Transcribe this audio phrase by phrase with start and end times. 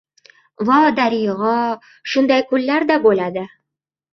[0.69, 1.53] Vo darig‘o,
[2.15, 3.49] shunday kunlar-da bo‘ladi!